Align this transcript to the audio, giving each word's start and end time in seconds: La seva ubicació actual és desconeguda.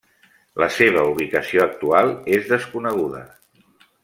La 0.61 0.69
seva 0.77 1.03
ubicació 1.11 1.67
actual 1.67 2.11
és 2.39 2.49
desconeguda. 2.55 3.23